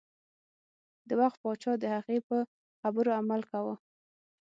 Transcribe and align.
د 1.07 1.09
وخت 1.21 1.37
پاچا 1.43 1.73
د 1.79 1.85
هغې 1.95 2.17
په 2.27 2.37
خبرو 2.81 3.09
عمل 3.19 3.41
کاوه. 3.51 3.75